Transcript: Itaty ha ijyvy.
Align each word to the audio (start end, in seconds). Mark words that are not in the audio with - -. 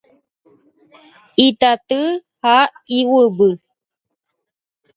Itaty 1.47 2.01
ha 2.41 2.55
ijyvy. 2.99 3.49